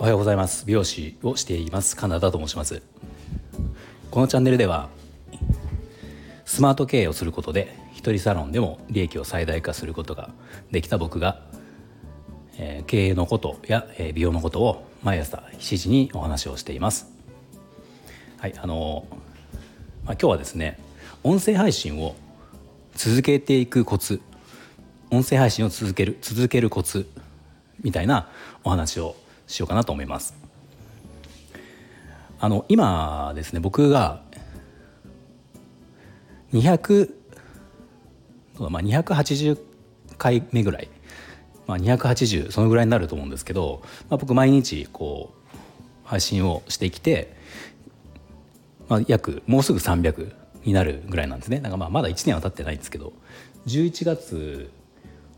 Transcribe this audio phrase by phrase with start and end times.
[0.00, 0.66] おはようございます。
[0.66, 1.96] 美容師をしています。
[1.96, 2.82] カナダと申します。
[4.10, 4.88] このチャンネルでは
[6.44, 10.30] スマート経営をすることで一人サロンでも利益を最大化することが
[10.72, 11.40] できた僕が、
[12.58, 17.06] えー、経営のことや、えー、美容のことを毎朝7時にお話をしています。
[18.38, 19.20] はいあのー、まあ、
[20.14, 20.80] 今日はですね
[21.22, 22.16] 音声配信を
[22.94, 24.20] 続けていくコツ。
[25.10, 27.06] 音声配信を続ける続けるコツ。
[27.82, 28.28] みたいな
[28.64, 29.16] お話を
[29.46, 30.34] しようかなと思います。
[32.40, 34.22] あの今ですね僕が
[36.52, 37.10] 200、
[38.58, 39.58] まあ、280
[40.18, 40.88] 回目ぐらい、
[41.66, 45.58] まあ、280そのぐらいになると思うんですけど、まあ、僕毎日こう
[46.04, 47.34] 配信をしてきて、
[48.88, 50.32] まあ、約もうすぐ300
[50.64, 51.60] になるぐらいなんですね。
[51.60, 53.12] だかまあまだ1年は経ってないんですけど
[53.66, 54.70] 11月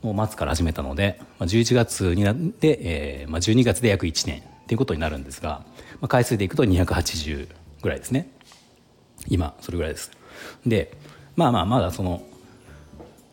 [0.03, 5.65] の末から始めたので、まあ、11月になって、えーまあ、12月で約1年っていうことになるんですが、
[6.01, 7.49] まあ、回数でいくと280
[7.83, 8.31] ぐらいですね。
[9.29, 10.11] 今それぐらいです。
[10.67, 10.97] で
[11.35, 12.23] まあまあまだその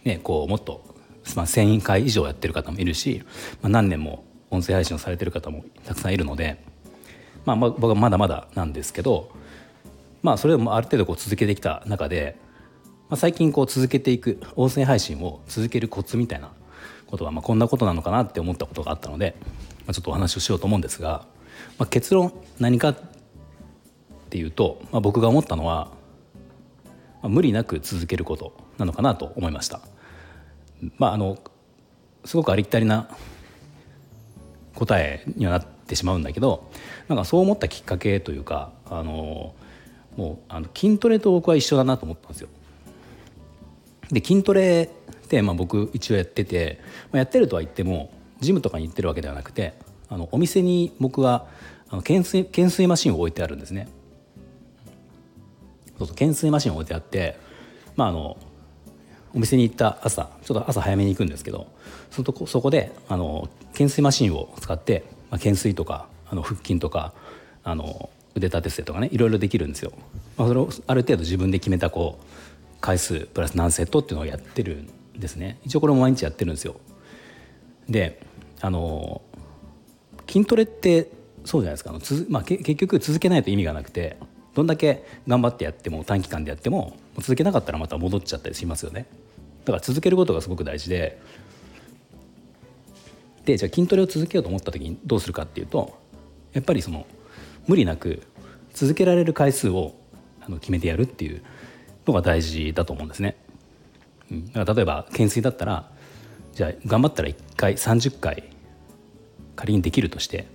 [0.04, 0.84] ねこうもっと、
[1.36, 3.24] まあ、1,000回以上やってる方もいるし、
[3.62, 6.64] まあ、何年も音声配信をされてる方もたくさんいるので、
[7.46, 9.32] まあ、僕はまだまだなんですけど
[10.24, 12.40] まあそれでもある程度こう続けてきた中で、
[13.10, 16.52] まあ、最近こう続けていく音声配信を続けるコツみたいな
[17.06, 19.36] ことは、まあ、こんなことなのかなって思ったことがあったので、
[19.86, 21.28] まあ、ちょっとお話をしようと思うんですが、
[21.78, 22.96] まあ、結論何かっ
[24.30, 25.92] ていうと、まあ、僕が思ったのは、
[27.22, 29.82] まあ、無理なく続けることなのかなと思いました。
[30.98, 31.38] まあ、あの
[32.26, 33.10] すごくありきたりな
[34.76, 36.70] 答えにはなってしまうんだけど
[37.08, 39.54] なんかそう思ったきっかけというかあの
[40.16, 42.50] もうあの筋トレと僕は一緒だなと思ったんですよ。
[44.12, 44.90] で筋トレ
[45.24, 46.80] ってまあ僕一応やってて、
[47.12, 49.74] まあ、やってるとは言ってもジムとかに行ってるわけではなくて
[50.10, 51.48] あのお店に僕は
[51.90, 53.88] あの懸垂懸垂マシンを置いてあるんですね。
[55.98, 57.38] そうそう懸垂マシンを置いてあって、
[57.96, 58.38] まあ、あの
[59.34, 61.68] お店に行った朝ちょっと朝早めに行くんですけど
[62.12, 67.14] そこそこであの懸垂マシンを使って、まあ、懸垂とかあの腹筋とか
[67.64, 69.92] あの腕立て伏せとかねいろいろできるんですよ。
[70.38, 72.26] まあ、それをある程度自分で決めたこう
[72.82, 74.78] 回数プラス何セットっていうのをやってる
[75.18, 75.60] んですね。
[75.64, 76.76] 一応これも毎日やってるんですよ。
[77.90, 78.22] で
[78.62, 79.22] あの
[80.28, 81.10] 筋トレって
[81.46, 81.92] そうじゃないですか。
[81.92, 84.18] あのつ、まあ、結局続けないと意味がなくて
[84.56, 89.06] どんだけ頑張ってやっても短期間でやっても続けなかったらまた戻っちゃったりしますよね。
[89.66, 91.20] だから続けることがすごく大事で
[93.46, 95.98] でじゃあ筋トレを続けようと思った時にどうするかっていうと
[96.54, 97.06] やっぱりその
[97.68, 98.24] 無理なく
[98.74, 99.96] 続けられる回数を
[100.42, 101.42] あの決めてやるっていう
[102.06, 103.38] のが大事だと思うんですね。
[104.32, 105.90] うん、だから例えば懸垂だったら
[106.54, 108.44] じゃあ頑張ったら1回30回
[109.56, 110.48] 仮にできるとして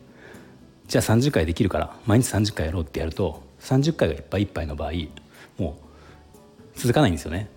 [0.86, 4.92] じゃあ30回できるから毎日30回やろうってやると30回がいっぱいいっぱいの場合
[5.58, 5.78] も
[6.74, 7.48] う続かないんですよね。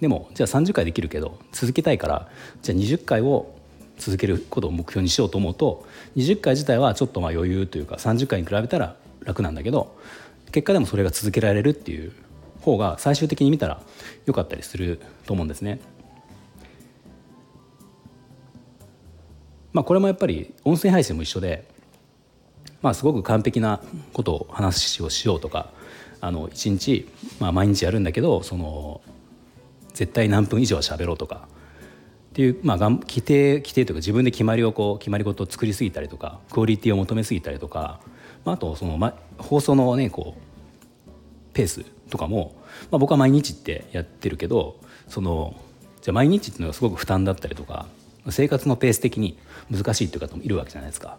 [0.00, 2.28] でもじゃあ30回できるけど続けたいから
[2.62, 3.53] じゃあ20回を
[3.98, 9.96] 続けることを目標にしようと思うと20回自体はちょっとまあ余裕というか30回に比べたら楽なんだけど
[10.52, 12.12] 結果でもそれが続けられるっていう
[12.60, 13.82] 方が最終的に見たら
[14.26, 15.80] 良かったりすると思うんですね。
[19.72, 21.66] まあ、これもやっぱり音声配信も一緒で、
[22.80, 23.82] まあ、すごく完璧な
[24.12, 25.72] ことを話をしようとか
[26.20, 27.08] あの1日、
[27.40, 29.00] まあ、毎日やるんだけどその
[29.92, 31.48] 絶対何分以上は喋ろうとか
[32.34, 38.00] っていう、まあ、規定規定というか自分で決まりをこう決まり事を作りすぎたりとかクオリティを求めすぎたりとか、
[38.44, 41.12] まあ、あとその、ま、放送のねこう
[41.52, 42.56] ペースとかも、
[42.90, 45.54] まあ、僕は毎日ってやってるけどその
[46.02, 47.86] じゃ毎日っていうのがすごく負担だったりとか
[48.30, 49.38] 生活のペース的に
[49.70, 51.18] 難しいっていう方もいるわけじゃないですか。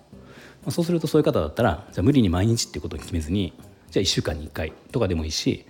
[0.65, 3.53] まあ、そうするとそういう方だったらじゃ無理に毎日っていうことを決めずに
[3.89, 5.65] じゃあ1週間に1回とかでもいいし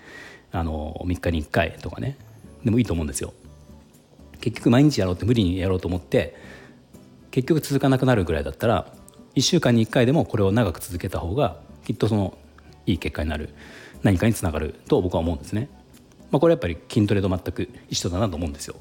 [0.52, 2.18] あの3日に1回とかね
[2.64, 3.32] でもいいと思うんですよ。
[4.42, 6.36] 結局毎日やろうって無理にやろうと思って
[7.32, 8.94] 結局続かなくなるぐらいだったら
[9.36, 12.38] 1週間に1回でもこれを長く続けた方がきっとその
[12.86, 13.54] いい結果になる
[14.04, 15.70] 何かにつながると僕は思うんですね。
[16.32, 18.76] まあ、これやっぱり筋トレと全く一緒だなと思うんですよ。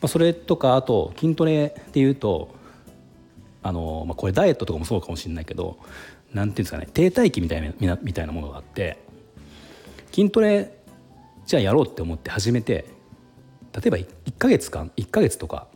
[0.00, 2.54] まあ、それとかあと筋トレでいうと
[3.62, 5.78] あの、まあ、これダイエットとかもそうかもしれないけど
[6.32, 8.98] 何ていうんですかね停滞期みたいなみたいなものがあって
[10.12, 10.72] 筋トレ
[11.46, 12.86] じゃあやろうって思って始めて
[13.74, 14.06] 例えば1
[14.38, 15.66] ヶ月間1ヶ月とか、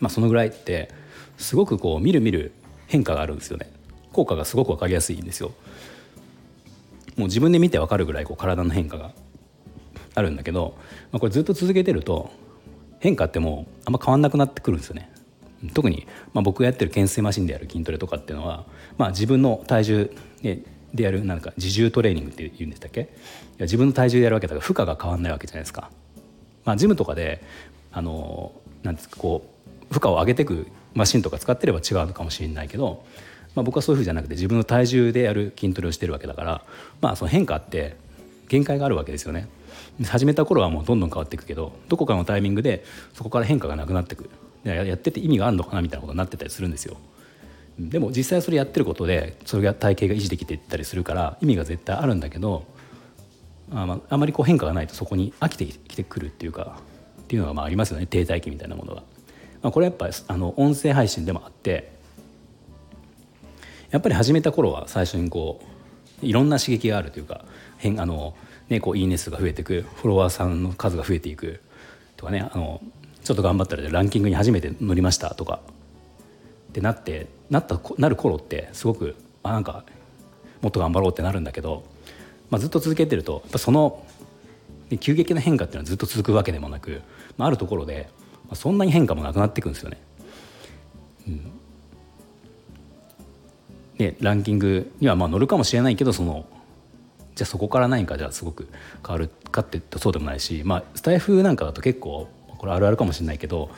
[0.00, 0.90] まあ、そのぐらいって
[1.36, 2.52] すごくこうみるみる
[2.86, 3.70] 変化があるんですよね。
[4.12, 5.52] 効果がすごく分かりやすいんですよ。
[7.16, 9.12] もう自分で見て分かるぐらいこう体の変化が
[10.14, 10.76] あるんだけど、
[11.12, 12.30] まあ、これずっと続けてると
[12.98, 15.10] 変化ってもうあんま変わんなくなってくるんですよね。
[15.74, 18.64] 特に、まあ、僕がやってる懸垂マシンでやる筋トレとかっていうのは、
[18.98, 20.10] まあ、自分の体重
[20.42, 20.62] で
[20.94, 23.00] でやるなんか自重トレーニングって言うんでしたっけ？
[23.00, 23.08] いや
[23.62, 25.90] 自分の体重でやるわけだから負荷が変わんないわけじゃないですか。
[26.66, 27.42] まあ、ジムとかで
[27.92, 28.52] あの
[28.82, 29.48] なんですかこ
[29.90, 33.04] う負荷を上げていくマシンとか使ってれば違うのかもしれないけど、
[33.54, 36.62] まあ、僕はそういうふうじゃなくて自分の体重でやる筋トレをしてるわけだから、
[37.00, 37.96] まあ、その変化って
[38.48, 39.48] 限界があるわけですよね。
[40.04, 42.84] 始めた頃はもうどんどん変わっていくけどどこかのタイミングで
[43.14, 44.28] そこから変化がなくなってく
[44.64, 46.96] やってて意味があるのかなみたいなことになってたりするんですよ。
[47.78, 52.64] でも実際それやってることでそれが体型が維持できていったりするから意味が絶対あるんだけど
[53.72, 56.78] あ,、まあ、あまりこう変化がないとそこに飽きてきてくるっていうか
[57.20, 59.02] っていうのがまあありますよね停滞期みたいなものが。
[59.62, 61.90] まあ、これやっぱあの音声配信でもあって
[63.90, 65.60] やっぱり始めた頃は最初にこ
[66.22, 67.44] ういろんな刺激があるというか
[67.78, 68.36] 変あの、
[68.68, 71.60] ね、こういいね数が増えていくフォロワーさんの数が増えていく
[72.16, 72.80] とかねあの
[73.24, 75.60] ちょっと頑張ったらランキングに初めて乗りましたとか
[76.70, 79.84] ってなってなったなる頃ってすごくあなんか
[80.62, 81.84] もっと頑張ろうってなるんだけど、
[82.50, 84.04] まあ、ずっと続けてるとやっぱその
[85.00, 87.02] 急激な変化っていうのはずっと続くわけでもなく、
[87.36, 88.08] まあ、あるところで、
[88.54, 89.98] そんなに変化もなくなっていくんですよね。
[91.26, 91.50] うん、
[93.98, 96.46] でランキングにはまあ乗るかもしれないけどその
[97.34, 98.68] じゃあそこから何かじゃあすごく
[99.04, 102.28] 変わるかって言ったそうでもないし、まあ、スタイフなんかだと結構
[102.58, 103.70] これあるあるかもしれないけど、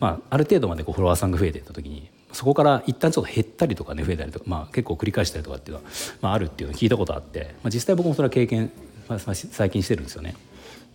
[0.00, 5.90] まあ、ある程度までこうフォロワーさんが増えていった時にそこから一旦ちょっと減ったりとかね増えたりとか、まあ、結構繰り返したりとかっていうのは、
[6.20, 8.70] まあ、あるっていうのを聞いたことあって、まあ、実際僕もそれは経験、
[9.08, 10.34] まあ、最近してるんですよね。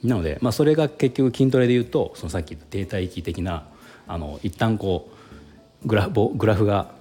[0.04, 3.68] なので、まあ、それが結局筋トレでいうとそのさっき言った停滞期的な
[4.08, 5.10] あの一旦こ
[5.84, 6.92] うグラグラフが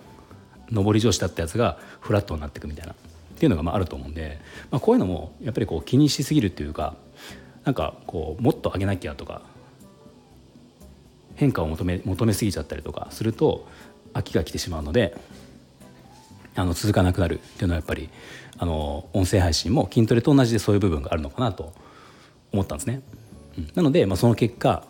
[0.71, 2.97] 上り調子だったやつがフラットになっていくみたいなっ
[3.39, 4.41] ていうのがまああると思うんで、
[4.71, 6.97] まあ、こういうのもやっぱりこう気にしすぎるっていうか
[7.65, 9.43] なんかこうもっと上げなきゃとか
[11.35, 13.69] 変化を求め求めすぎちゃったりとかすると
[14.17, 15.17] 飽きが来てしまうので
[16.55, 18.09] あの続かなくなるっていうのはやっぱり
[18.59, 21.73] あの音声配信も筋トレと同じでそういう部分があるのかなと
[22.53, 23.03] 思ったんですね。
[23.59, 24.85] うん、なので、まあ、その結果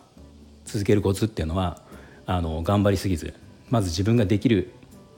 [0.64, 1.82] 続けるコツっていうのは
[2.26, 3.34] あの頑張りすぎず
[3.68, 4.72] まず自分ができる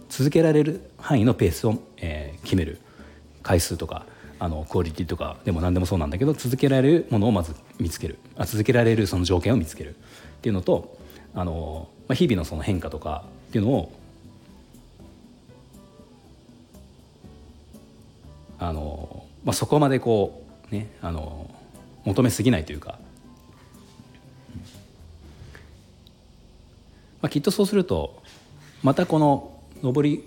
[0.08, 2.80] 続けられる範囲のペースを、えー、決める。
[3.48, 4.04] 回数とか
[4.38, 8.18] あのクオリティとかでも何でもそうなんだけど続けられるものをまず見つける。
[8.36, 10.98] あ続けられるその条件を見つけるっていうのと
[11.34, 13.92] あの、まあ、日々のその変化とかっていうのを
[18.58, 21.50] あの、まあ、そこまでこうねあの
[22.04, 22.98] 求めすぎないというか、
[27.20, 28.22] まあ、きっとそうすると
[28.82, 30.24] またこの上り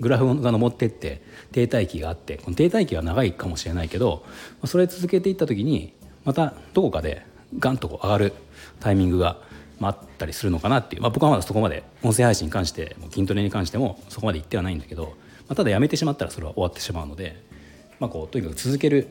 [0.00, 1.22] グラフが上ってって
[1.52, 4.24] 停滞期があってこの停滞期は長いかもしれないけど
[4.64, 5.92] それ続けていった時に
[6.24, 7.24] またどこかで
[7.58, 8.32] ガンとこう上がる
[8.80, 9.38] タイミングが
[9.80, 15.10] あったりするのかなっていう、まあ、僕はまだそこまで音声配信に関しても筋トレに関してもそこまで言ってはないんだけど、ま
[15.50, 17.42] あ、ただやめてしまったらそれは終わってしまうので、
[18.00, 19.08] まあ、こうとにかく続ける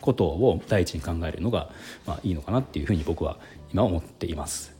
[0.00, 1.70] ことを第一に考えるのが、
[2.06, 3.38] まあ、いいのかなっていうふうに僕は
[3.72, 4.74] 今思っています。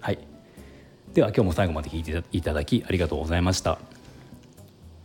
[0.00, 0.18] はい、
[1.14, 3.78] では今日も最後まで聞いていただきありがとうございました。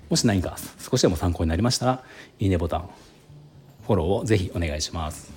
[0.09, 2.03] もし何か少しでも参考になりましたら
[2.39, 2.89] いいねボタン
[3.87, 5.31] フォローをぜひお願いします。